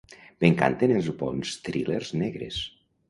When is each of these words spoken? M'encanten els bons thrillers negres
M'encanten 0.43 0.93
els 1.01 1.09
bons 1.19 1.53
thrillers 1.67 2.11
negres 2.23 2.59